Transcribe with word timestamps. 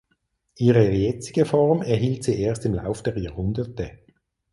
Ihre 0.57 0.89
jetzige 0.89 1.45
Form 1.45 1.83
erhielt 1.83 2.23
sie 2.23 2.39
erst 2.41 2.65
im 2.65 2.73
Lauf 2.73 3.03
der 3.03 3.15
Jahrhunderte. 3.19 3.99